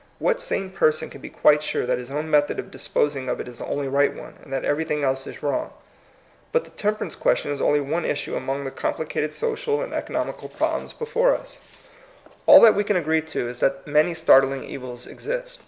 [0.17, 3.47] What sane person can be quite sure that his own method of disposing of it
[3.47, 5.73] is the only right one, and that everything else is wrong?
[6.51, 9.93] But the temperance ques tion is only one issue among the compli cated social and
[9.93, 11.93] economical problems before 172 THE COMING
[12.23, 12.41] PEOPLE.
[12.41, 12.43] US.
[12.47, 15.59] All that we can agree to is that many startling eyils exist.